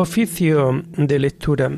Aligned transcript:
Oficio 0.00 0.82
de 0.96 1.18
lectura. 1.18 1.70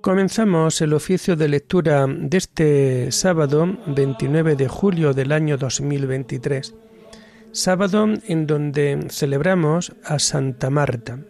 Comenzamos 0.00 0.80
el 0.80 0.92
oficio 0.92 1.36
de 1.36 1.48
lectura 1.48 2.06
de 2.08 2.36
este 2.36 3.12
sábado 3.12 3.78
29 3.86 4.56
de 4.56 4.66
julio 4.66 5.12
del 5.12 5.30
año 5.30 5.56
2023, 5.56 6.74
sábado 7.54 8.06
en 8.28 8.46
donde 8.46 9.06
celebramos 9.08 9.94
a 10.04 10.18
Santa 10.18 10.68
Marta. 10.68 11.20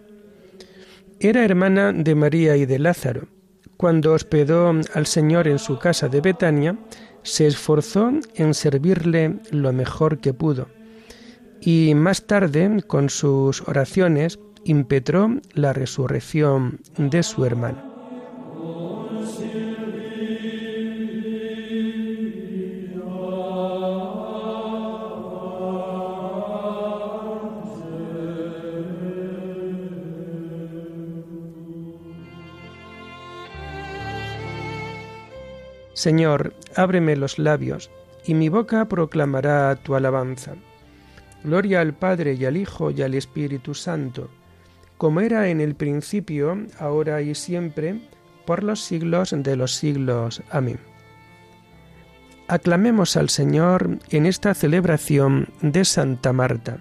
Era 1.21 1.45
hermana 1.45 1.93
de 1.93 2.17
María 2.17 2.57
y 2.57 2.67
de 2.67 2.81
Lázaro. 2.81 3.29
Cuando 3.77 4.13
hospedó 4.13 4.73
al 4.95 5.07
Señor 5.07 5.47
en 5.47 5.61
su 5.61 5.79
casa 5.79 6.09
de 6.09 6.21
Betania, 6.21 6.77
se 7.23 7.47
esforzó 7.47 8.11
en 8.35 8.55
servirle 8.55 9.37
lo 9.53 9.73
mejor 9.73 10.19
que 10.19 10.35
pudo 10.35 10.67
y 11.65 11.95
más 11.95 12.27
tarde, 12.27 12.83
con 12.87 13.09
sus 13.09 13.67
oraciones, 13.67 14.39
impetró 14.65 15.31
la 15.55 15.73
resurrección 15.73 16.81
de 16.99 17.23
su 17.23 17.47
hermano. 17.47 17.94
Señor, 36.05 36.53
ábreme 36.77 37.17
los 37.17 37.39
labios, 37.39 37.91
y 38.27 38.35
mi 38.35 38.51
boca 38.51 38.85
proclamará 38.85 39.75
tu 39.77 39.95
alabanza. 39.95 40.53
Gloria 41.43 41.81
al 41.81 41.95
Padre 41.95 42.35
y 42.35 42.45
al 42.45 42.59
Hijo 42.59 42.91
y 42.91 43.01
al 43.01 43.15
Espíritu 43.15 43.73
Santo, 43.73 44.29
como 44.99 45.23
era 45.23 45.49
en 45.49 45.63
el 45.63 45.75
principio, 45.75 46.59
ahora 46.79 47.23
y 47.23 47.35
siempre, 47.35 48.03
por 48.45 48.63
los 48.63 48.81
siglos 48.81 49.35
de 49.35 49.57
los 49.57 49.77
siglos. 49.77 50.43
Amén. 50.51 50.79
Aclamemos 52.49 53.17
al 53.17 53.31
Señor 53.31 53.99
en 54.11 54.27
esta 54.27 54.53
celebración 54.53 55.49
de 55.63 55.87
Santa 55.87 56.35
Marta. 56.35 56.81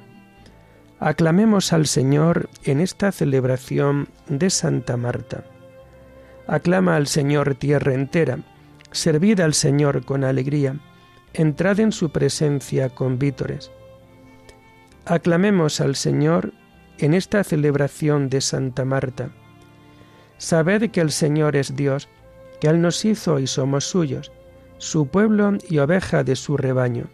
Aclamemos 1.00 1.72
al 1.72 1.88
Señor 1.88 2.50
en 2.66 2.82
esta 2.82 3.14
celebración 3.14 4.10
de 4.28 4.50
Santa 4.50 4.98
Marta. 4.98 5.46
Aclama 6.46 6.98
al 6.98 7.08
Señor 7.08 7.56
tierra 7.56 7.94
entera 7.94 8.40
Servid 8.94 9.40
al 9.40 9.56
Señor 9.56 10.06
con 10.06 10.24
alegría, 10.24 10.80
entrad 11.34 11.80
en 11.80 11.92
su 11.92 12.12
presencia 12.12 12.90
con 12.90 13.18
vítores. 13.18 13.72
Aclamemos 15.06 15.82
al 15.82 15.96
Señor 15.96 16.54
en 17.00 17.16
esta 17.16 17.44
celebración 17.44 18.30
de 18.30 18.40
Santa 18.40 18.86
Marta. 18.86 19.32
Sabed 20.38 20.92
que 20.92 21.02
el 21.02 21.12
Señor 21.12 21.56
es 21.56 21.76
Dios, 21.76 22.08
que 22.62 22.68
Él 22.68 22.82
nos 22.82 23.04
hizo 23.04 23.40
y 23.40 23.48
somos 23.48 23.86
suyos, 23.86 24.32
su 24.78 25.08
pueblo 25.08 25.58
y 25.68 25.80
oveja 25.80 26.24
de 26.24 26.36
su 26.36 26.56
rebaño. 26.56 27.08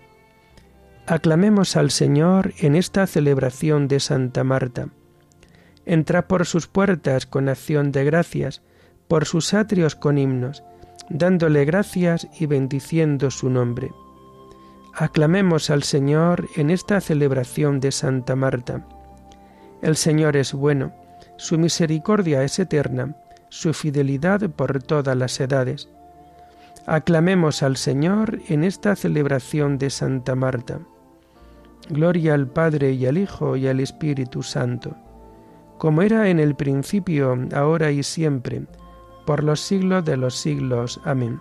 Aclamemos 1.08 1.78
al 1.78 1.92
Señor 1.92 2.54
en 2.58 2.76
esta 2.76 3.08
celebración 3.08 3.88
de 3.88 4.02
Santa 4.02 4.44
Marta. 4.44 4.90
Entrad 5.86 6.26
por 6.26 6.46
sus 6.46 6.68
puertas 6.68 7.26
con 7.26 7.48
acción 7.48 7.94
de 7.94 8.04
gracias, 8.04 8.62
por 9.08 9.26
sus 9.26 9.54
atrios 9.54 9.96
con 9.96 10.18
himnos, 10.18 10.64
dándole 11.10 11.66
gracias 11.66 12.28
y 12.40 12.46
bendiciendo 12.46 13.32
su 13.32 13.50
nombre. 13.50 13.92
Aclamemos 14.94 15.70
al 15.70 15.84
Señor 15.84 16.48
en 16.56 16.70
esta 16.70 17.00
celebración 17.02 17.80
de 17.80 17.92
Santa 17.92 18.36
Marta. 18.36 18.86
El 19.82 19.96
Señor 19.96 20.36
es 20.36 20.54
bueno, 20.54 20.94
su 21.38 21.58
misericordia 21.58 22.44
es 22.44 22.60
eterna, 22.60 23.16
su 23.50 23.74
fidelidad 23.74 24.50
por 24.50 24.84
todas 24.84 25.16
las 25.16 25.40
edades. 25.40 25.90
Aclamemos 26.86 27.64
al 27.64 27.78
Señor 27.78 28.40
en 28.48 28.64
esta 28.64 28.96
celebración 28.96 29.78
de 29.78 29.90
Santa 29.90 30.36
Marta. 30.36 30.80
Gloria 31.90 32.34
al 32.34 32.48
Padre 32.48 32.92
y 32.92 33.06
al 33.06 33.18
Hijo 33.18 33.56
y 33.56 33.68
al 33.68 33.80
Espíritu 33.80 34.44
Santo, 34.44 34.96
como 35.78 36.02
era 36.02 36.30
en 36.30 36.40
el 36.40 36.56
principio, 36.56 37.38
ahora 37.54 37.92
y 37.92 38.04
siempre, 38.04 38.64
por 39.30 39.44
los 39.44 39.60
siglos 39.60 40.04
de 40.06 40.18
los 40.18 40.34
siglos. 40.34 41.00
Amén. 41.04 41.40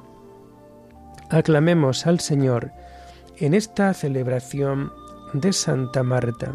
Aclamemos 1.31 2.06
al 2.06 2.21
Señor 2.21 2.71
en 3.38 3.54
esta 3.54 3.94
celebración 3.94 4.93
de 5.32 5.54
Santa 5.54 6.03
Marta. 6.03 6.53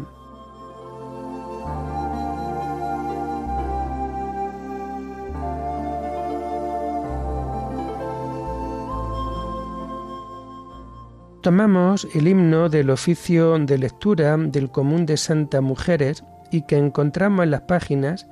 Tomamos 11.42 12.06
el 12.14 12.28
himno 12.28 12.68
del 12.68 12.90
oficio 12.90 13.58
de 13.58 13.76
lectura 13.76 14.36
del 14.36 14.70
común 14.70 15.04
de 15.04 15.16
Santa 15.16 15.60
Mujeres 15.60 16.22
y 16.52 16.62
que 16.62 16.76
encontramos 16.76 17.42
en 17.42 17.50
las 17.50 17.62
páginas 17.62 18.28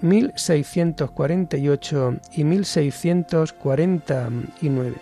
1648 0.00 2.20
y 2.32 2.44
1649. 2.44 4.96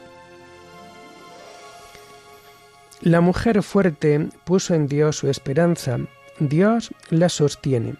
La 3.02 3.20
mujer 3.20 3.62
fuerte 3.62 4.30
puso 4.44 4.72
en 4.74 4.86
Dios 4.86 5.16
su 5.16 5.28
esperanza, 5.28 5.98
Dios 6.38 6.92
la 7.10 7.28
sostiene. 7.28 7.96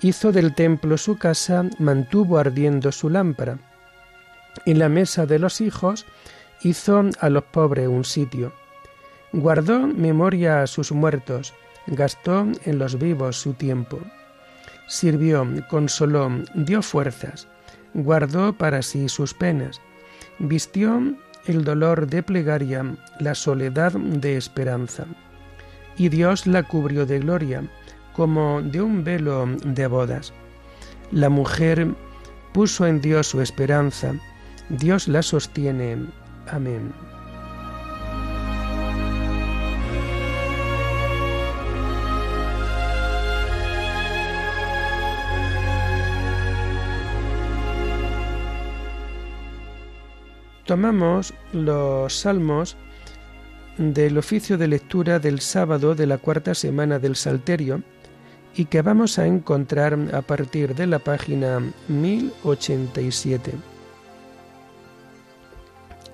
Hizo 0.00 0.32
del 0.32 0.54
templo 0.54 0.96
su 0.96 1.18
casa, 1.18 1.66
mantuvo 1.78 2.38
ardiendo 2.38 2.90
su 2.90 3.10
lámpara. 3.10 3.58
En 4.64 4.78
la 4.78 4.88
mesa 4.88 5.26
de 5.26 5.38
los 5.38 5.60
hijos 5.60 6.06
hizo 6.62 7.04
a 7.20 7.28
los 7.28 7.44
pobres 7.44 7.88
un 7.88 8.04
sitio. 8.04 8.54
Guardó 9.32 9.86
memoria 9.86 10.62
a 10.62 10.66
sus 10.66 10.90
muertos, 10.92 11.52
gastó 11.86 12.46
en 12.64 12.78
los 12.78 12.98
vivos 12.98 13.36
su 13.36 13.52
tiempo 13.52 14.00
sirvió, 14.88 15.46
consoló, 15.68 16.30
dio 16.54 16.82
fuerzas, 16.82 17.46
guardó 17.94 18.52
para 18.52 18.82
sí 18.82 19.08
sus 19.08 19.34
penas, 19.34 19.80
vistió 20.40 21.00
el 21.46 21.64
dolor 21.64 22.08
de 22.08 22.22
plegaria, 22.22 22.96
la 23.20 23.34
soledad 23.34 23.92
de 23.92 24.36
esperanza. 24.36 25.06
Y 25.96 26.08
Dios 26.08 26.46
la 26.46 26.62
cubrió 26.62 27.06
de 27.06 27.20
gloria, 27.20 27.62
como 28.14 28.62
de 28.62 28.80
un 28.80 29.04
velo 29.04 29.46
de 29.64 29.86
bodas. 29.86 30.32
La 31.12 31.28
mujer 31.28 31.94
puso 32.52 32.86
en 32.86 33.00
Dios 33.00 33.28
su 33.28 33.40
esperanza, 33.40 34.14
Dios 34.68 35.08
la 35.08 35.22
sostiene. 35.22 36.06
Amén. 36.50 36.92
Tomamos 50.68 51.32
los 51.54 52.12
salmos 52.12 52.76
del 53.78 54.18
oficio 54.18 54.58
de 54.58 54.68
lectura 54.68 55.18
del 55.18 55.40
sábado 55.40 55.94
de 55.94 56.06
la 56.06 56.18
cuarta 56.18 56.54
semana 56.54 56.98
del 56.98 57.16
Salterio 57.16 57.82
y 58.54 58.66
que 58.66 58.82
vamos 58.82 59.18
a 59.18 59.26
encontrar 59.26 59.96
a 60.12 60.20
partir 60.20 60.74
de 60.74 60.86
la 60.86 60.98
página 60.98 61.60
1087. 61.88 63.54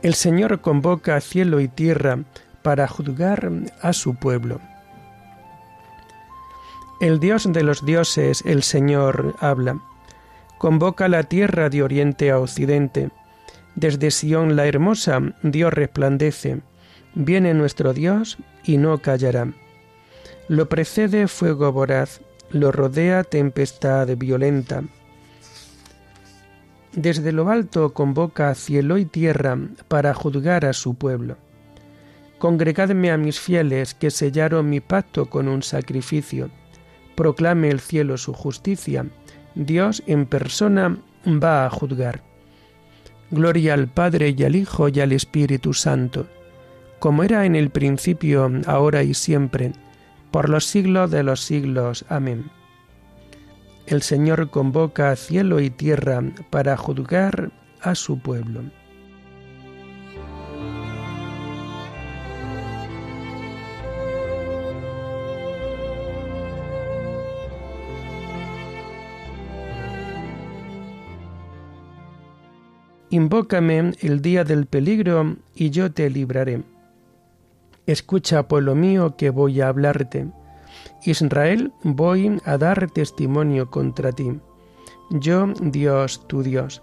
El 0.02 0.14
Señor 0.14 0.60
convoca 0.60 1.20
cielo 1.20 1.58
y 1.58 1.66
tierra 1.66 2.20
para 2.62 2.86
juzgar 2.86 3.50
a 3.82 3.92
su 3.92 4.14
pueblo. 4.14 4.60
El 7.00 7.18
Dios 7.18 7.52
de 7.52 7.64
los 7.64 7.84
dioses, 7.84 8.44
el 8.46 8.62
Señor, 8.62 9.34
habla. 9.40 9.80
Convoca 10.58 11.08
la 11.08 11.24
tierra 11.24 11.70
de 11.70 11.82
oriente 11.82 12.30
a 12.30 12.38
occidente 12.38 13.10
desde 13.76 14.10
Sión 14.10 14.56
la 14.56 14.66
hermosa, 14.66 15.20
Dios 15.42 15.72
resplandece. 15.72 16.60
Viene 17.14 17.54
nuestro 17.54 17.92
Dios 17.92 18.38
y 18.62 18.76
no 18.76 18.98
callará. 18.98 19.52
Lo 20.48 20.68
precede 20.68 21.26
fuego 21.26 21.72
voraz, 21.72 22.20
lo 22.50 22.70
rodea 22.70 23.24
tempestad 23.24 24.08
violenta. 24.16 24.84
Desde 26.92 27.32
lo 27.32 27.48
alto 27.48 27.92
convoca 27.92 28.54
cielo 28.54 28.98
y 28.98 29.04
tierra 29.04 29.58
para 29.88 30.14
juzgar 30.14 30.64
a 30.64 30.72
su 30.72 30.94
pueblo. 30.94 31.36
Congregadme 32.38 33.10
a 33.10 33.16
mis 33.16 33.40
fieles 33.40 33.94
que 33.94 34.10
sellaron 34.10 34.70
mi 34.70 34.80
pacto 34.80 35.26
con 35.30 35.48
un 35.48 35.62
sacrificio, 35.62 36.50
proclame 37.16 37.70
el 37.70 37.80
cielo 37.80 38.16
su 38.18 38.32
justicia, 38.32 39.06
Dios 39.54 40.02
en 40.06 40.26
persona 40.26 40.98
va 41.26 41.66
a 41.66 41.70
juzgar. 41.70 42.33
Gloria 43.34 43.74
al 43.74 43.88
Padre 43.88 44.34
y 44.36 44.44
al 44.44 44.56
Hijo 44.56 44.88
y 44.88 45.00
al 45.00 45.12
Espíritu 45.12 45.74
Santo, 45.74 46.26
como 46.98 47.22
era 47.22 47.44
en 47.44 47.56
el 47.56 47.70
principio, 47.70 48.50
ahora 48.66 49.02
y 49.02 49.12
siempre, 49.12 49.72
por 50.30 50.48
los 50.48 50.64
siglos 50.64 51.10
de 51.10 51.22
los 51.22 51.42
siglos. 51.42 52.04
Amén. 52.08 52.50
El 53.86 54.02
Señor 54.02 54.50
convoca 54.50 55.14
cielo 55.16 55.60
y 55.60 55.68
tierra 55.68 56.22
para 56.50 56.76
juzgar 56.76 57.52
a 57.82 57.94
su 57.94 58.18
pueblo. 58.18 58.62
Invócame 73.14 73.92
el 74.00 74.22
día 74.22 74.42
del 74.42 74.66
peligro 74.66 75.36
y 75.54 75.70
yo 75.70 75.92
te 75.92 76.10
libraré. 76.10 76.64
Escucha, 77.86 78.48
pueblo 78.48 78.74
mío, 78.74 79.14
que 79.16 79.30
voy 79.30 79.60
a 79.60 79.68
hablarte. 79.68 80.26
Israel, 81.04 81.70
voy 81.84 82.40
a 82.44 82.58
dar 82.58 82.90
testimonio 82.90 83.70
contra 83.70 84.10
ti. 84.10 84.40
Yo, 85.10 85.46
Dios, 85.62 86.26
tu 86.26 86.42
Dios. 86.42 86.82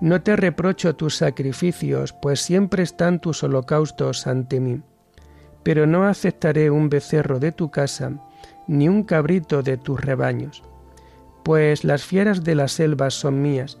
No 0.00 0.22
te 0.22 0.36
reprocho 0.36 0.94
tus 0.94 1.16
sacrificios, 1.16 2.12
pues 2.22 2.40
siempre 2.40 2.84
están 2.84 3.20
tus 3.20 3.42
holocaustos 3.42 4.28
ante 4.28 4.60
mí. 4.60 4.80
Pero 5.64 5.88
no 5.88 6.04
aceptaré 6.04 6.70
un 6.70 6.88
becerro 6.88 7.40
de 7.40 7.50
tu 7.50 7.68
casa, 7.68 8.12
ni 8.68 8.88
un 8.88 9.02
cabrito 9.02 9.64
de 9.64 9.76
tus 9.76 10.00
rebaños. 10.00 10.62
Pues 11.42 11.82
las 11.82 12.04
fieras 12.04 12.44
de 12.44 12.54
las 12.54 12.70
selvas 12.70 13.14
son 13.14 13.42
mías, 13.42 13.80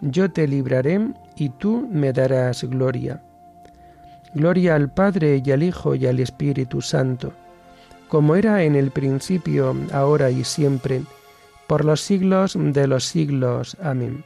yo 0.00 0.30
te 0.30 0.46
libraré 0.46 1.00
y 1.36 1.48
tú 1.50 1.88
me 1.90 2.12
darás 2.12 2.64
gloria. 2.64 3.22
Gloria 4.34 4.74
al 4.74 4.90
Padre 4.90 5.42
y 5.44 5.50
al 5.50 5.62
Hijo 5.62 5.94
y 5.94 6.06
al 6.06 6.20
Espíritu 6.20 6.82
Santo, 6.82 7.32
como 8.08 8.36
era 8.36 8.62
en 8.62 8.74
el 8.74 8.90
principio, 8.90 9.74
ahora 9.92 10.30
y 10.30 10.44
siempre, 10.44 11.02
por 11.66 11.84
los 11.84 12.00
siglos 12.00 12.56
de 12.58 12.86
los 12.86 13.04
siglos. 13.04 13.76
Amén. 13.82 14.24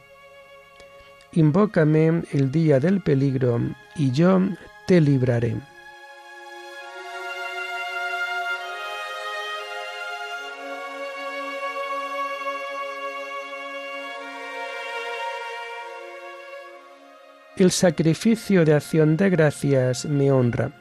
Invócame 1.33 2.23
el 2.33 2.51
día 2.51 2.79
del 2.79 3.01
peligro, 3.01 3.59
y 3.95 4.11
yo 4.11 4.41
te 4.85 4.99
libraré. 4.99 5.55
El 17.61 17.71
sacrificio 17.71 18.65
de 18.65 18.73
acción 18.73 19.17
de 19.17 19.29
gracias 19.29 20.05
me 20.05 20.31
honra. 20.31 20.71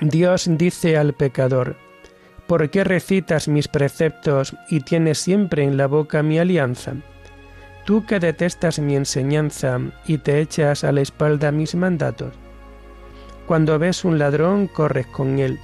Dios 0.00 0.46
dice 0.48 0.96
al 0.96 1.12
pecador, 1.12 1.76
¿por 2.46 2.70
qué 2.70 2.82
recitas 2.82 3.46
mis 3.46 3.68
preceptos 3.68 4.56
y 4.70 4.80
tienes 4.80 5.18
siempre 5.18 5.64
en 5.64 5.76
la 5.76 5.86
boca 5.86 6.22
mi 6.22 6.38
alianza? 6.38 6.94
Tú 7.84 8.06
que 8.06 8.20
detestas 8.20 8.78
mi 8.78 8.96
enseñanza 8.96 9.78
y 10.06 10.18
te 10.18 10.40
echas 10.40 10.84
a 10.84 10.92
la 10.92 11.02
espalda 11.02 11.52
mis 11.52 11.74
mandatos. 11.74 12.32
Cuando 13.46 13.78
ves 13.78 14.04
un 14.04 14.18
ladrón, 14.18 14.66
corres 14.66 15.06
con 15.08 15.38
él, 15.38 15.58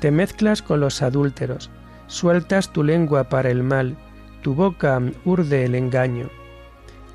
te 0.00 0.10
mezclas 0.10 0.62
con 0.62 0.80
los 0.80 1.02
adúlteros, 1.02 1.70
sueltas 2.06 2.72
tu 2.72 2.82
lengua 2.82 3.24
para 3.24 3.50
el 3.50 3.62
mal, 3.62 3.96
tu 4.42 4.54
boca 4.54 5.02
urde 5.24 5.64
el 5.64 5.74
engaño 5.74 6.30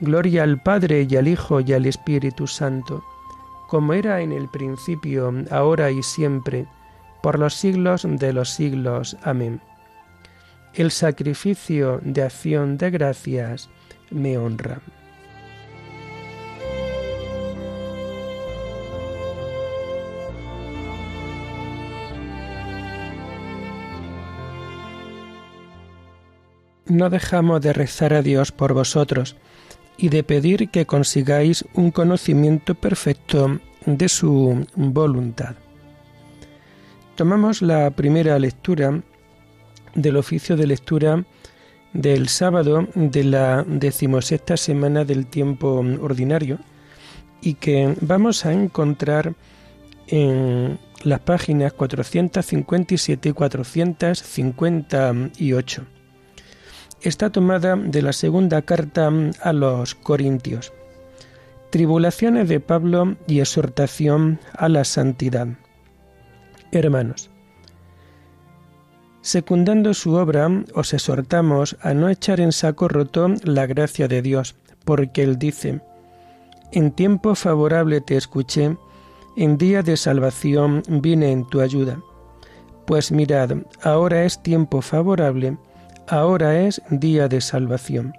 Gloria 0.00 0.42
al 0.42 0.60
Padre 0.62 1.06
y 1.08 1.16
al 1.16 1.26
Hijo 1.26 1.60
y 1.60 1.72
al 1.72 1.86
Espíritu 1.86 2.46
Santo, 2.46 3.02
como 3.68 3.94
era 3.94 4.20
en 4.20 4.32
el 4.32 4.48
principio, 4.48 5.32
ahora 5.50 5.90
y 5.90 6.02
siempre, 6.02 6.66
por 7.22 7.38
los 7.38 7.54
siglos 7.54 8.06
de 8.08 8.32
los 8.32 8.50
siglos. 8.50 9.16
Amén. 9.22 9.60
El 10.74 10.90
sacrificio 10.90 12.00
de 12.02 12.22
acción 12.22 12.76
de 12.76 12.90
gracias 12.90 13.70
me 14.10 14.36
honra. 14.36 14.80
No 26.88 27.10
dejamos 27.10 27.60
de 27.62 27.72
rezar 27.72 28.14
a 28.14 28.22
Dios 28.22 28.52
por 28.52 28.72
vosotros, 28.72 29.36
y 29.98 30.08
de 30.08 30.22
pedir 30.22 30.70
que 30.70 30.86
consigáis 30.86 31.64
un 31.74 31.90
conocimiento 31.90 32.74
perfecto 32.74 33.60
de 33.86 34.08
su 34.08 34.66
voluntad. 34.74 35.54
Tomamos 37.14 37.60
la 37.62 37.90
primera 37.90 38.36
lectura 38.38 39.00
del 39.94 40.16
oficio 40.16 40.56
de 40.56 40.66
lectura 40.66 41.24
del 41.94 42.28
sábado 42.28 42.86
de 42.94 43.24
la 43.24 43.64
decimosexta 43.66 44.58
semana 44.58 45.04
del 45.04 45.26
tiempo 45.26 45.82
ordinario 46.02 46.58
y 47.40 47.54
que 47.54 47.94
vamos 48.02 48.44
a 48.44 48.52
encontrar 48.52 49.34
en 50.08 50.78
las 51.04 51.20
páginas 51.20 51.72
457 51.72 53.30
y 53.30 53.32
458 53.32 55.95
está 57.02 57.30
tomada 57.30 57.76
de 57.76 58.02
la 58.02 58.12
segunda 58.12 58.62
carta 58.62 59.10
a 59.42 59.52
los 59.52 59.94
Corintios. 59.94 60.72
Tribulaciones 61.70 62.48
de 62.48 62.60
Pablo 62.60 63.16
y 63.26 63.40
exhortación 63.40 64.38
a 64.56 64.68
la 64.68 64.84
santidad. 64.84 65.48
Hermanos, 66.72 67.30
secundando 69.20 69.92
su 69.94 70.14
obra, 70.14 70.48
os 70.74 70.94
exhortamos 70.94 71.76
a 71.80 71.94
no 71.94 72.08
echar 72.08 72.40
en 72.40 72.52
saco 72.52 72.88
roto 72.88 73.28
la 73.42 73.66
gracia 73.66 74.08
de 74.08 74.22
Dios, 74.22 74.54
porque 74.84 75.22
Él 75.22 75.38
dice, 75.38 75.80
En 76.72 76.92
tiempo 76.92 77.34
favorable 77.34 78.00
te 78.00 78.16
escuché, 78.16 78.76
en 79.36 79.58
día 79.58 79.82
de 79.82 79.96
salvación 79.96 80.82
vine 80.88 81.30
en 81.30 81.46
tu 81.46 81.60
ayuda. 81.60 82.00
Pues 82.86 83.10
mirad, 83.10 83.50
ahora 83.82 84.24
es 84.24 84.42
tiempo 84.42 84.80
favorable, 84.80 85.58
ahora 86.08 86.60
es 86.60 86.82
día 86.90 87.28
de 87.28 87.40
salvación. 87.40 88.16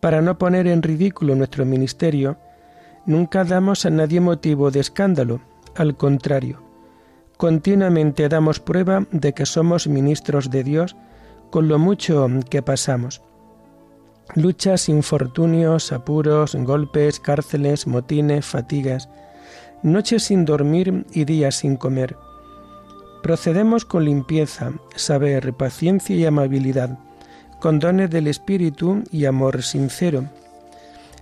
Para 0.00 0.22
no 0.22 0.38
poner 0.38 0.66
en 0.66 0.82
ridículo 0.82 1.34
nuestro 1.34 1.64
ministerio, 1.64 2.38
nunca 3.06 3.44
damos 3.44 3.84
a 3.84 3.90
nadie 3.90 4.20
motivo 4.20 4.70
de 4.70 4.80
escándalo, 4.80 5.40
al 5.74 5.96
contrario, 5.96 6.62
continuamente 7.36 8.28
damos 8.28 8.60
prueba 8.60 9.06
de 9.10 9.32
que 9.32 9.46
somos 9.46 9.86
ministros 9.86 10.50
de 10.50 10.64
Dios 10.64 10.96
con 11.50 11.68
lo 11.68 11.78
mucho 11.78 12.28
que 12.50 12.62
pasamos. 12.62 13.22
Luchas, 14.34 14.88
infortunios, 14.88 15.92
apuros, 15.92 16.54
golpes, 16.54 17.18
cárceles, 17.18 17.86
motines, 17.86 18.44
fatigas, 18.44 19.08
noches 19.82 20.24
sin 20.24 20.44
dormir 20.44 21.06
y 21.12 21.24
días 21.24 21.56
sin 21.56 21.76
comer 21.76 22.16
Procedemos 23.22 23.84
con 23.84 24.04
limpieza, 24.04 24.72
saber, 24.94 25.52
paciencia 25.54 26.14
y 26.14 26.24
amabilidad, 26.24 26.98
con 27.60 27.78
dones 27.78 28.10
del 28.10 28.28
Espíritu 28.28 29.02
y 29.10 29.24
amor 29.24 29.62
sincero, 29.62 30.24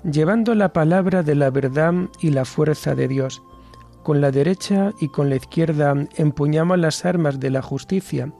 llevando 0.05 0.55
la 0.55 0.73
palabra 0.73 1.23
de 1.23 1.35
la 1.35 1.51
verdad 1.51 1.95
y 2.21 2.31
la 2.31 2.45
fuerza 2.45 2.95
de 2.95 3.09
Dios. 3.09 3.43
Con 4.03 4.21
la 4.21 4.31
derecha 4.31 4.93
y 5.01 5.09
con 5.09 5.31
la 5.31 5.37
izquierda 5.37 5.95
empuñamos 6.17 6.79
las 6.79 7.05
armas 7.05 7.41
de 7.41 7.51
la 7.51 7.63
justicia, 7.63 8.33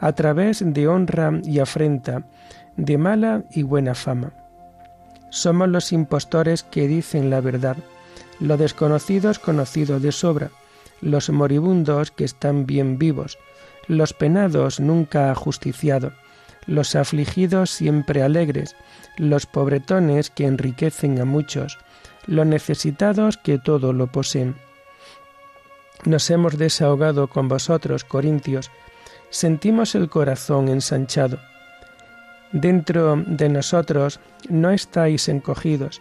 a 0.00 0.12
través 0.12 0.62
de 0.64 0.88
honra 0.88 1.40
y 1.44 1.60
afrenta, 1.60 2.28
de 2.76 2.98
mala 2.98 3.44
y 3.52 3.62
buena 3.62 3.94
fama. 3.94 4.32
Somos 5.30 5.68
los 5.68 5.92
impostores 5.92 6.62
que 6.62 6.88
dicen 6.88 7.30
la 7.30 7.40
verdad, 7.40 7.76
los 8.40 8.58
desconocidos 8.58 9.38
conocidos 9.38 10.02
de 10.02 10.12
sobra, 10.12 10.50
los 11.00 11.30
moribundos 11.30 12.10
que 12.10 12.24
están 12.24 12.66
bien 12.66 12.98
vivos, 12.98 13.38
los 13.86 14.12
penados 14.12 14.80
nunca 14.80 15.30
ajusticiados, 15.30 16.12
los 16.66 16.94
afligidos 16.94 17.70
siempre 17.70 18.22
alegres, 18.22 18.76
los 19.16 19.46
pobretones 19.46 20.30
que 20.30 20.46
enriquecen 20.46 21.20
a 21.20 21.24
muchos, 21.24 21.78
los 22.26 22.46
necesitados 22.46 23.38
que 23.38 23.58
todo 23.58 23.92
lo 23.92 24.06
poseen. 24.06 24.54
Nos 26.04 26.30
hemos 26.30 26.58
desahogado 26.58 27.28
con 27.28 27.48
vosotros, 27.48 28.04
Corintios, 28.04 28.70
sentimos 29.30 29.94
el 29.94 30.08
corazón 30.08 30.68
ensanchado. 30.68 31.38
Dentro 32.52 33.16
de 33.26 33.48
nosotros 33.48 34.20
no 34.48 34.70
estáis 34.70 35.28
encogidos, 35.28 36.00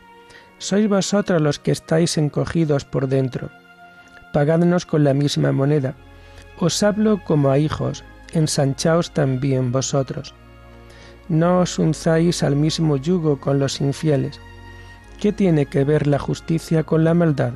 sois 0.60 0.88
vosotros 0.88 1.42
los 1.42 1.60
que 1.60 1.72
estáis 1.72 2.18
encogidos 2.18 2.86
por 2.86 3.08
dentro. 3.08 3.50
Pagadnos 4.38 4.86
con 4.86 5.04
la 5.04 5.16
misma 5.16 5.52
moneda. 5.52 5.96
Os 6.60 6.84
hablo 6.84 7.24
como 7.24 7.50
a 7.50 7.58
hijos, 7.58 8.04
ensanchaos 8.34 9.10
también 9.10 9.72
vosotros. 9.72 10.36
No 11.28 11.62
os 11.62 11.80
unzáis 11.80 12.44
al 12.44 12.56
mismo 12.56 12.98
yugo 12.98 13.40
con 13.40 13.58
los 13.58 13.82
infieles. 13.82 14.40
¿Qué 15.20 15.32
tiene 15.34 15.66
que 15.66 15.84
ver 15.84 16.06
la 16.06 16.20
justicia 16.20 16.84
con 16.84 17.04
la 17.04 17.16
maldad? 17.16 17.54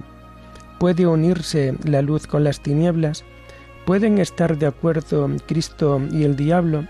¿Puede 0.79 1.05
unirse 1.05 1.75
la 1.83 2.01
luz 2.01 2.25
con 2.25 2.43
las 2.43 2.63
tinieblas? 2.63 3.23
¿Pueden 3.85 4.17
estar 4.17 4.57
de 4.57 4.65
acuerdo 4.65 5.29
Cristo 5.45 6.01
y 6.11 6.23
el 6.23 6.35
diablo? 6.35 6.87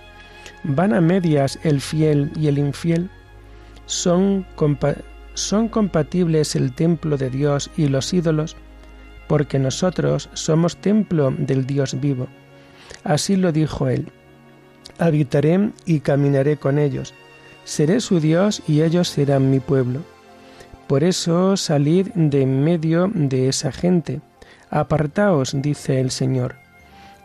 ¿Van 0.63 0.93
a 0.93 1.01
medias 1.01 1.59
el 1.63 1.81
fiel 1.81 2.31
y 2.37 2.47
el 2.47 2.59
infiel? 2.59 3.09
¿Son, 3.87 4.45
¿Son 5.33 5.67
compatibles 5.67 6.55
el 6.55 6.73
templo 6.73 7.17
de 7.17 7.29
Dios 7.29 7.69
y 7.75 7.89
los 7.89 8.13
ídolos? 8.13 8.55
Porque 9.31 9.57
nosotros 9.59 10.29
somos 10.33 10.75
templo 10.75 11.31
del 11.31 11.65
Dios 11.65 11.99
vivo. 11.99 12.27
Así 13.03 13.37
lo 13.37 13.51
dijo 13.51 13.87
él 13.87 14.11
habitaré 15.01 15.71
y 15.85 15.99
caminaré 15.99 16.57
con 16.57 16.77
ellos. 16.77 17.13
Seré 17.63 17.99
su 17.99 18.19
Dios 18.19 18.61
y 18.67 18.81
ellos 18.81 19.09
serán 19.09 19.49
mi 19.49 19.59
pueblo. 19.59 19.99
Por 20.87 21.03
eso 21.03 21.57
salid 21.57 22.07
de 22.13 22.43
en 22.43 22.63
medio 22.63 23.09
de 23.13 23.49
esa 23.49 23.71
gente. 23.71 24.21
Apartaos, 24.69 25.53
dice 25.55 25.99
el 25.99 26.11
Señor. 26.11 26.55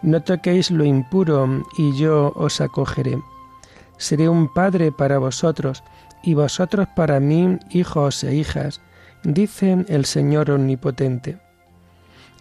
No 0.02 0.22
toquéis 0.22 0.70
lo 0.70 0.84
impuro 0.84 1.64
y 1.76 1.96
yo 1.98 2.32
os 2.36 2.60
acogeré. 2.60 3.18
Seré 3.98 4.28
un 4.28 4.52
padre 4.52 4.92
para 4.92 5.18
vosotros 5.18 5.82
y 6.22 6.34
vosotros 6.34 6.86
para 6.94 7.20
mí 7.20 7.58
hijos 7.70 8.22
e 8.24 8.34
hijas, 8.34 8.80
dice 9.22 9.84
el 9.88 10.04
Señor 10.04 10.50
Omnipotente. 10.50 11.45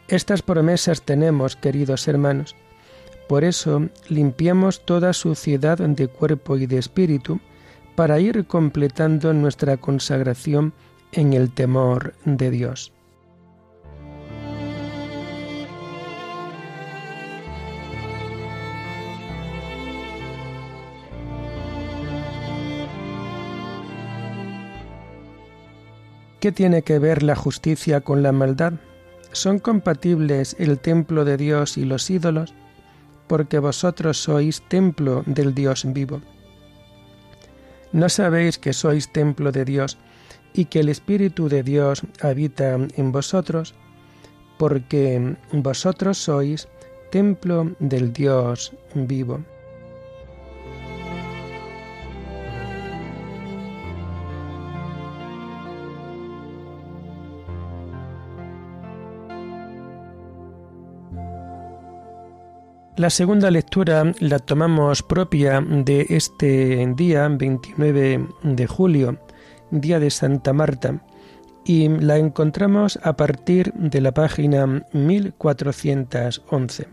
Estas 0.07 0.43
promesas 0.43 1.01
tenemos, 1.01 1.55
queridos 1.55 2.07
hermanos, 2.07 2.55
por 3.27 3.43
eso 3.43 3.89
limpiamos 4.07 4.85
toda 4.85 5.13
suciedad 5.13 5.79
de 5.79 6.07
cuerpo 6.07 6.57
y 6.57 6.67
de 6.67 6.77
espíritu 6.77 7.39
para 7.95 8.19
ir 8.19 8.45
completando 8.45 9.33
nuestra 9.33 9.77
consagración 9.77 10.73
en 11.11 11.33
el 11.33 11.51
temor 11.51 12.13
de 12.23 12.51
Dios. 12.51 12.91
¿Qué 26.39 26.51
tiene 26.51 26.83
que 26.83 26.99
ver 26.99 27.23
la 27.23 27.35
justicia 27.35 28.01
con 28.01 28.21
la 28.21 28.31
maldad? 28.31 28.73
¿Son 29.35 29.59
compatibles 29.59 30.55
el 30.59 30.79
templo 30.79 31.25
de 31.25 31.37
Dios 31.37 31.77
y 31.77 31.85
los 31.85 32.09
ídolos? 32.09 32.53
porque 33.27 33.59
vosotros 33.59 34.17
sois 34.17 34.61
templo 34.69 35.23
del 35.25 35.53
Dios 35.53 35.85
vivo. 35.85 36.21
¿No 37.91 38.09
sabéis 38.09 38.57
que 38.57 38.73
sois 38.73 39.11
templo 39.11 39.51
de 39.51 39.65
Dios 39.65 39.97
y 40.53 40.65
que 40.65 40.81
el 40.81 40.89
Espíritu 40.89 41.49
de 41.49 41.63
Dios 41.63 42.03
habita 42.21 42.75
en 42.75 43.11
vosotros? 43.11 43.73
Porque 44.57 45.35
vosotros 45.51 46.17
sois 46.17 46.67
templo 47.11 47.75
del 47.79 48.13
Dios 48.13 48.73
vivo. 48.93 49.39
La 62.97 63.09
segunda 63.09 63.51
lectura 63.51 64.13
la 64.21 64.39
tomamos 64.39 65.03
propia 65.03 65.59
de 65.59 66.05
este 66.07 66.87
día, 66.95 67.27
29 67.27 68.25
de 68.43 68.67
julio, 68.67 69.19
día 69.69 69.99
de 69.99 70.09
Santa 70.09 70.53
Marta, 70.53 71.01
y 71.65 71.89
la 71.89 72.17
encontramos 72.17 72.97
a 73.03 73.17
partir 73.17 73.73
de 73.73 73.99
la 73.99 74.13
página 74.13 74.85
1411. 74.93 76.87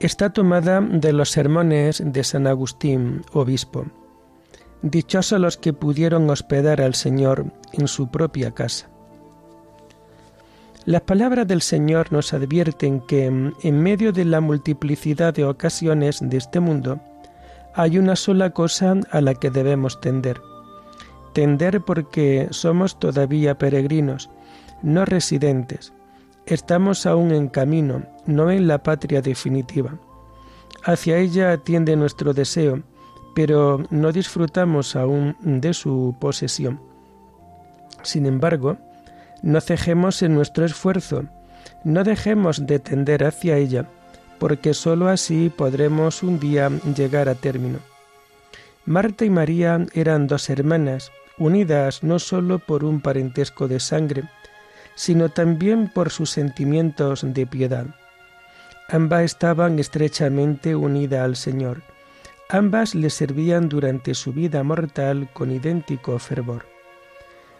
Está 0.00 0.34
tomada 0.34 0.82
de 0.82 1.14
los 1.14 1.30
sermones 1.30 2.02
de 2.04 2.22
San 2.22 2.46
Agustín, 2.46 3.22
obispo. 3.32 3.86
Dichosos 4.82 5.40
los 5.40 5.56
que 5.56 5.72
pudieron 5.72 6.28
hospedar 6.28 6.82
al 6.82 6.94
Señor 6.94 7.46
en 7.72 7.88
su 7.88 8.10
propia 8.10 8.50
casa. 8.50 8.90
Las 10.88 11.02
palabras 11.02 11.46
del 11.46 11.60
Señor 11.60 12.10
nos 12.14 12.32
advierten 12.32 13.00
que 13.00 13.26
en 13.26 13.82
medio 13.82 14.10
de 14.10 14.24
la 14.24 14.40
multiplicidad 14.40 15.34
de 15.34 15.44
ocasiones 15.44 16.20
de 16.22 16.38
este 16.38 16.60
mundo, 16.60 16.98
hay 17.74 17.98
una 17.98 18.16
sola 18.16 18.54
cosa 18.54 18.94
a 19.10 19.20
la 19.20 19.34
que 19.34 19.50
debemos 19.50 20.00
tender. 20.00 20.40
Tender 21.34 21.82
porque 21.82 22.48
somos 22.52 22.98
todavía 22.98 23.58
peregrinos, 23.58 24.30
no 24.82 25.04
residentes. 25.04 25.92
Estamos 26.46 27.04
aún 27.04 27.32
en 27.32 27.48
camino, 27.48 28.04
no 28.24 28.50
en 28.50 28.66
la 28.66 28.82
patria 28.82 29.20
definitiva. 29.20 29.98
Hacia 30.84 31.18
ella 31.18 31.58
tiende 31.58 31.96
nuestro 31.96 32.32
deseo, 32.32 32.82
pero 33.34 33.84
no 33.90 34.10
disfrutamos 34.10 34.96
aún 34.96 35.36
de 35.42 35.74
su 35.74 36.16
posesión. 36.18 36.80
Sin 38.02 38.24
embargo, 38.24 38.78
no 39.42 39.60
cejemos 39.60 40.22
en 40.22 40.34
nuestro 40.34 40.64
esfuerzo, 40.64 41.24
no 41.84 42.04
dejemos 42.04 42.66
de 42.66 42.78
tender 42.78 43.24
hacia 43.24 43.56
ella, 43.56 43.86
porque 44.38 44.74
sólo 44.74 45.08
así 45.08 45.50
podremos 45.54 46.22
un 46.22 46.38
día 46.38 46.70
llegar 46.96 47.28
a 47.28 47.34
término. 47.34 47.78
Marta 48.84 49.24
y 49.24 49.30
María 49.30 49.86
eran 49.92 50.26
dos 50.26 50.48
hermanas, 50.48 51.12
unidas 51.38 52.02
no 52.02 52.18
sólo 52.18 52.58
por 52.58 52.84
un 52.84 53.00
parentesco 53.00 53.68
de 53.68 53.80
sangre, 53.80 54.24
sino 54.94 55.28
también 55.28 55.88
por 55.88 56.10
sus 56.10 56.30
sentimientos 56.30 57.22
de 57.22 57.46
piedad. 57.46 57.86
Ambas 58.88 59.24
estaban 59.24 59.78
estrechamente 59.78 60.74
unidas 60.74 61.24
al 61.24 61.36
Señor. 61.36 61.82
Ambas 62.48 62.94
le 62.94 63.10
servían 63.10 63.68
durante 63.68 64.14
su 64.14 64.32
vida 64.32 64.62
mortal 64.62 65.28
con 65.34 65.52
idéntico 65.52 66.18
fervor. 66.18 66.77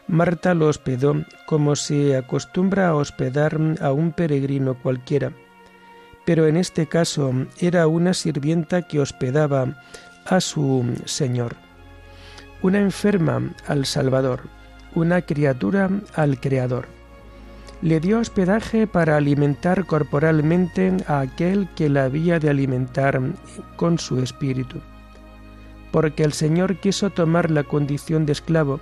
Marta 0.09 0.55
lo 0.55 0.69
hospedó 0.69 1.17
como 1.45 1.77
se 1.77 2.17
acostumbra 2.17 2.89
a 2.89 2.95
hospedar 2.95 3.59
a 3.83 3.93
un 3.93 4.13
peregrino 4.13 4.73
cualquiera, 4.75 5.33
pero 6.25 6.47
en 6.47 6.57
este 6.57 6.87
caso 6.87 7.31
era 7.61 7.87
una 7.87 8.15
sirvienta 8.15 8.83
que 8.83 9.01
hospedaba 9.01 9.77
a 10.25 10.41
su 10.41 10.95
Señor, 11.05 11.57
una 12.63 12.79
enferma 12.79 13.53
al 13.67 13.85
Salvador, 13.85 14.45
una 14.95 15.21
criatura 15.21 15.91
al 16.15 16.41
Creador. 16.41 16.89
Le 17.83 18.01
dio 18.01 18.19
hospedaje 18.19 18.87
para 18.87 19.17
alimentar 19.17 19.85
corporalmente 19.85 20.97
a 21.07 21.21
aquel 21.21 21.69
que 21.77 21.91
la 21.91 22.05
había 22.05 22.39
de 22.39 22.49
alimentar 22.49 23.21
con 23.77 23.99
su 23.99 24.21
espíritu, 24.21 24.81
porque 25.93 26.25
el 26.25 26.33
Señor 26.33 26.77
quiso 26.77 27.11
tomar 27.11 27.51
la 27.51 27.63
condición 27.63 28.25
de 28.25 28.33
esclavo, 28.33 28.81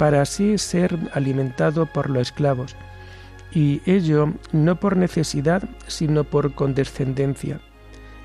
para 0.00 0.22
así 0.22 0.56
ser 0.56 0.98
alimentado 1.12 1.84
por 1.84 2.08
los 2.08 2.22
esclavos, 2.22 2.74
y 3.52 3.82
ello 3.84 4.32
no 4.50 4.80
por 4.80 4.96
necesidad, 4.96 5.68
sino 5.88 6.24
por 6.24 6.54
condescendencia, 6.54 7.60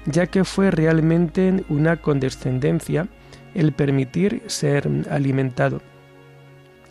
ya 0.06 0.28
que 0.28 0.46
fue 0.46 0.72
realmente 0.72 1.66
una 1.68 1.98
condescendencia 1.98 3.10
el 3.56 3.74
permitir 3.74 4.42
ser 4.48 4.90
alimentado. 5.12 5.82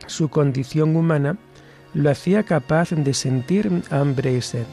Su 0.07 0.29
condición 0.29 0.97
humana 0.97 1.39
lo 1.95 2.11
hacía 2.11 2.43
capaz 2.43 2.91
de 2.91 3.15
sentir 3.15 3.73
hambre 3.89 4.35
y 4.35 4.43
sed. 4.43 4.67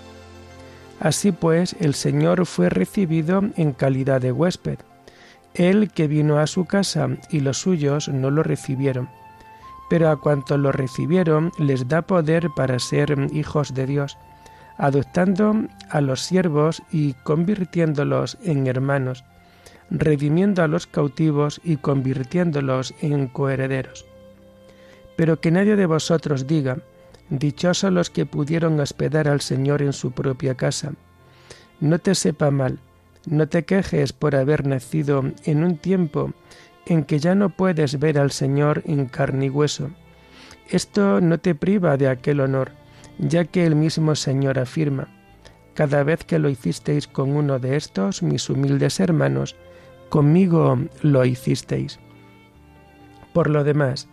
Así 1.00 1.32
pues, 1.32 1.74
el 1.80 1.94
Señor 1.94 2.46
fue 2.46 2.68
recibido 2.70 3.44
en 3.56 3.72
calidad 3.72 4.20
de 4.20 4.34
huésped. 4.34 4.80
Él 5.54 5.90
que 5.90 6.08
vino 6.08 6.38
a 6.38 6.48
su 6.48 6.66
casa 6.66 7.08
y 7.30 7.40
los 7.40 7.60
suyos 7.60 8.10
no 8.10 8.30
lo 8.30 8.44
recibieron. 8.44 9.21
Pero 9.92 10.10
a 10.10 10.16
cuantos 10.16 10.58
lo 10.58 10.72
recibieron 10.72 11.52
les 11.58 11.90
da 11.90 12.02
poder 12.02 12.48
para 12.56 12.80
ser 12.80 13.28
hijos 13.34 13.74
de 13.74 13.86
Dios, 13.86 14.18
adoptando 14.78 15.68
a 15.90 16.00
los 16.00 16.22
siervos 16.22 16.82
y 16.94 17.12
convirtiéndolos 17.26 18.38
en 18.42 18.68
hermanos, 18.68 19.26
redimiendo 19.90 20.64
a 20.64 20.70
los 20.70 20.88
cautivos 20.88 21.60
y 21.62 21.76
convirtiéndolos 21.76 22.94
en 23.02 23.28
coherederos. 23.28 24.06
Pero 25.18 25.42
que 25.42 25.52
nadie 25.52 25.76
de 25.76 25.88
vosotros 25.88 26.48
diga, 26.48 26.78
Dichosos 27.30 27.92
los 27.92 28.10
que 28.10 28.26
pudieron 28.26 28.80
hospedar 28.80 29.28
al 29.28 29.42
Señor 29.42 29.82
en 29.82 29.92
su 29.92 30.12
propia 30.12 30.56
casa. 30.56 30.94
No 31.82 32.00
te 32.00 32.16
sepa 32.16 32.50
mal, 32.50 32.80
no 33.26 33.50
te 33.50 33.66
quejes 33.66 34.14
por 34.14 34.38
haber 34.38 34.66
nacido 34.66 35.26
en 35.44 35.66
un 35.66 35.76
tiempo 35.76 36.32
en 36.86 37.04
que 37.04 37.20
ya 37.20 37.36
no 37.36 37.50
puedes 37.50 38.00
ver 38.00 38.18
al 38.18 38.32
Señor 38.32 38.84
en 38.86 39.06
carne 39.06 39.48
y 39.48 39.50
hueso. 39.50 39.92
Esto 40.70 41.22
no 41.22 41.40
te 41.40 41.56
priva 41.56 41.98
de 41.98 42.08
aquel 42.08 42.40
honor, 42.40 42.72
ya 43.18 43.46
que 43.46 43.66
el 43.66 43.76
mismo 43.76 44.16
Señor 44.16 44.60
afirma, 44.60 45.08
cada 45.74 46.04
vez 46.04 46.24
que 46.24 46.40
lo 46.40 46.50
hicisteis 46.50 47.08
con 47.08 47.36
uno 47.36 47.60
de 47.60 47.76
estos, 47.78 48.24
mis 48.24 48.50
humildes 48.50 49.00
hermanos, 49.00 49.56
conmigo 50.10 50.78
lo 51.02 51.26
hicisteis. 51.26 52.00
Por 53.34 53.50
lo 53.50 53.64
demás, 53.64 54.08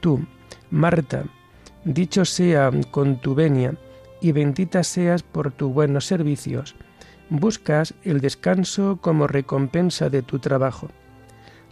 tú, 0.00 0.26
Marta, 0.70 1.24
Dicho 1.86 2.24
sea 2.24 2.72
con 2.90 3.20
tu 3.20 3.36
venia, 3.36 3.76
y 4.20 4.32
bendita 4.32 4.82
seas 4.82 5.22
por 5.22 5.52
tus 5.52 5.72
buenos 5.72 6.04
servicios. 6.04 6.74
Buscas 7.30 7.94
el 8.02 8.20
descanso 8.20 8.98
como 9.00 9.28
recompensa 9.28 10.10
de 10.10 10.22
tu 10.22 10.40
trabajo. 10.40 10.88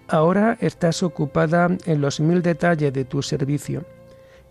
Ahora 0.08 0.58
estás 0.60 1.02
ocupada 1.02 1.68
en 1.86 2.00
los 2.00 2.20
mil 2.20 2.42
detalles 2.42 2.92
de 2.92 3.04
tu 3.04 3.22
servicio. 3.22 3.84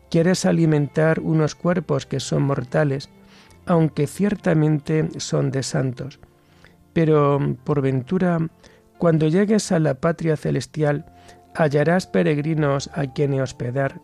Quieres 0.10 0.46
alimentar 0.46 1.20
unos 1.20 1.56
cuerpos 1.56 2.06
que 2.06 2.20
son 2.20 2.44
mortales, 2.44 3.10
aunque 3.66 4.08
ciertamente 4.08 5.08
son 5.20 5.52
de 5.52 5.64
santos. 5.64 6.20
Pero, 6.94 7.40
por 7.64 7.82
ventura, 7.82 8.40
cuando 8.98 9.28
llegues 9.28 9.72
a 9.72 9.80
la 9.80 9.96
patria 9.96 10.38
celestial, 10.38 11.06
hallarás 11.56 12.08
peregrinos 12.08 12.90
a 12.94 13.14
quienes 13.14 13.42
hospedar, 13.42 14.02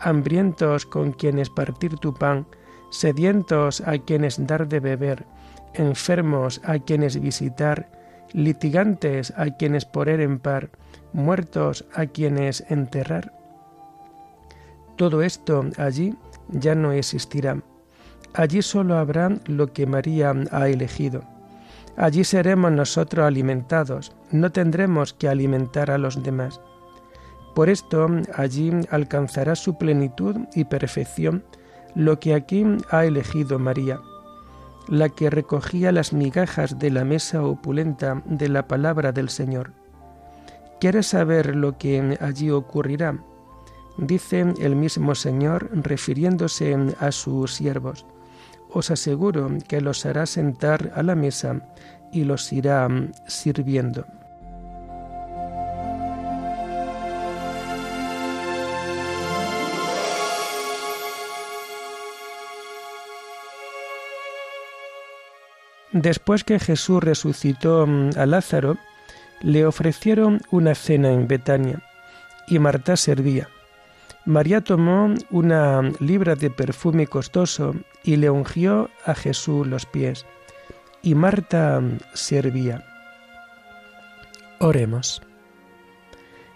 hambrientos 0.00 0.86
con 0.86 1.12
quienes 1.12 1.50
partir 1.50 1.96
tu 1.96 2.14
pan, 2.14 2.46
sedientos 2.90 3.80
a 3.82 3.98
quienes 3.98 4.46
dar 4.46 4.68
de 4.68 4.80
beber, 4.80 5.26
enfermos 5.74 6.60
a 6.64 6.78
quienes 6.78 7.20
visitar, 7.20 7.99
litigantes 8.32 9.32
a 9.36 9.50
quienes 9.50 9.84
poner 9.84 10.20
en 10.20 10.38
par, 10.38 10.70
muertos 11.12 11.84
a 11.94 12.06
quienes 12.06 12.64
enterrar. 12.70 13.32
Todo 14.96 15.22
esto 15.22 15.64
allí 15.78 16.14
ya 16.48 16.74
no 16.74 16.92
existirá. 16.92 17.62
Allí 18.34 18.62
solo 18.62 18.96
habrá 18.96 19.30
lo 19.46 19.72
que 19.72 19.86
María 19.86 20.34
ha 20.52 20.68
elegido. 20.68 21.24
Allí 21.96 22.24
seremos 22.24 22.72
nosotros 22.72 23.26
alimentados, 23.26 24.12
no 24.30 24.52
tendremos 24.52 25.12
que 25.12 25.28
alimentar 25.28 25.90
a 25.90 25.98
los 25.98 26.22
demás. 26.22 26.60
Por 27.54 27.68
esto 27.68 28.08
allí 28.34 28.72
alcanzará 28.90 29.56
su 29.56 29.76
plenitud 29.76 30.36
y 30.54 30.64
perfección 30.64 31.44
lo 31.94 32.20
que 32.20 32.34
aquí 32.34 32.64
ha 32.90 33.04
elegido 33.04 33.58
María, 33.58 34.00
la 34.90 35.08
que 35.08 35.30
recogía 35.30 35.92
las 35.92 36.12
migajas 36.12 36.78
de 36.78 36.90
la 36.90 37.04
mesa 37.04 37.44
opulenta 37.44 38.22
de 38.26 38.48
la 38.48 38.66
palabra 38.66 39.12
del 39.12 39.30
Señor. 39.30 39.72
¿Quieres 40.80 41.06
saber 41.06 41.54
lo 41.54 41.78
que 41.78 42.18
allí 42.20 42.50
ocurrirá? 42.50 43.16
Dice 43.98 44.52
el 44.60 44.74
mismo 44.74 45.14
Señor 45.14 45.70
refiriéndose 45.72 46.76
a 46.98 47.12
sus 47.12 47.54
siervos. 47.54 48.04
Os 48.68 48.90
aseguro 48.90 49.48
que 49.68 49.80
los 49.80 50.04
hará 50.06 50.26
sentar 50.26 50.92
a 50.96 51.02
la 51.02 51.14
mesa 51.14 51.60
y 52.12 52.24
los 52.24 52.52
irá 52.52 52.88
sirviendo. 53.26 54.06
Después 65.92 66.44
que 66.44 66.60
Jesús 66.60 67.02
resucitó 67.02 67.86
mm, 67.86 68.10
a 68.16 68.26
Lázaro, 68.26 68.78
le 69.40 69.66
ofrecieron 69.66 70.40
una 70.50 70.74
cena 70.74 71.10
en 71.10 71.26
Betania, 71.26 71.82
y 72.46 72.58
Marta 72.58 72.96
servía. 72.96 73.48
María 74.24 74.60
tomó 74.60 75.14
una 75.30 75.82
libra 75.98 76.36
de 76.36 76.50
perfume 76.50 77.06
costoso 77.06 77.74
y 78.04 78.16
le 78.16 78.30
ungió 78.30 78.90
a 79.04 79.14
Jesús 79.14 79.66
los 79.66 79.86
pies, 79.86 80.26
y 81.02 81.14
Marta 81.14 81.80
mm, 81.80 81.98
servía. 82.14 82.84
Oremos. 84.60 85.22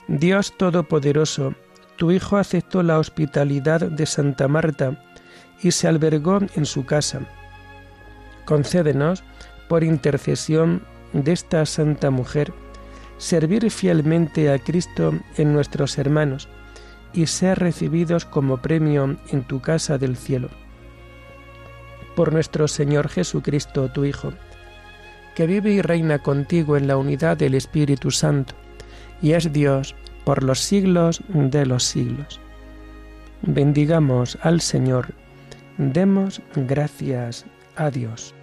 Dios 0.07 0.57
Todopoderoso, 0.57 1.55
tu 1.97 2.12
Hijo 2.12 2.37
aceptó 2.37 2.83
la 2.83 2.99
hospitalidad 2.99 3.81
de 3.81 4.07
Santa 4.07 4.47
Marta 4.47 5.03
y 5.62 5.73
se 5.73 5.88
albergó 5.88 6.40
en 6.55 6.66
su 6.66 6.85
casa 6.85 7.23
concédenos, 8.44 9.24
por 9.68 9.85
intercesión 9.85 10.83
de 11.12 11.33
esta 11.33 11.64
Santa 11.66 12.11
Mujer, 12.11 12.52
servir 13.18 13.70
fielmente 13.70 14.50
a 14.52 14.59
Cristo 14.59 15.14
en 15.37 15.52
nuestros 15.52 15.98
hermanos 15.98 16.48
y 17.12 17.26
ser 17.26 17.59
recibidos 17.61 18.24
como 18.24 18.59
premio 18.59 19.16
en 19.30 19.44
tu 19.44 19.61
casa 19.61 19.98
del 19.98 20.16
cielo. 20.16 20.50
Por 22.16 22.33
nuestro 22.33 22.68
Señor 22.68 23.09
Jesucristo, 23.09 23.90
tu 23.90 24.04
Hijo, 24.04 24.33
que 25.35 25.46
vive 25.46 25.72
y 25.72 25.83
reina 25.83 26.18
contigo 26.18 26.76
en 26.76 26.87
la 26.87 26.96
unidad 26.96 27.37
del 27.37 27.54
Espíritu 27.54 28.11
Santo, 28.11 28.54
y 29.22 29.33
es 29.33 29.52
Dios 29.52 29.94
por 30.24 30.42
los 30.42 30.61
siglos 30.61 31.22
de 31.28 31.66
los 31.66 31.85
siglos. 31.85 32.40
Bendigamos 33.42 34.38
al 34.42 34.61
Señor, 34.61 35.14
demos 35.76 36.40
gracias 36.54 37.46
a 37.76 37.90
Dios. 37.90 38.34